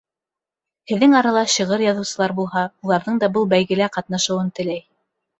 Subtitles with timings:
[0.91, 4.83] Һеҙҙең арала шиғыр яҙыусылар булһа, уларҙың да был бәйгелә ҡатнашыуын теләй.